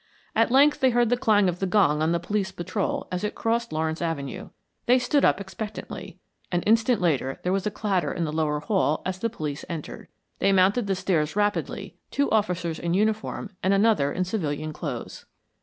[0.35, 3.35] At length they heard the clang of the gong on the police patrol as it
[3.35, 4.49] crossed Lawrence Avenue.
[4.87, 6.17] They stood up expectantly.
[6.51, 10.07] An instant later there was a clatter in the lower hall as the police entered.
[10.39, 15.27] They mounted the stairs rapidly two officers in uniform and another in civilian clothes.